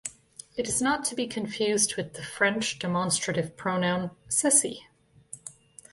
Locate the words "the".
2.15-2.23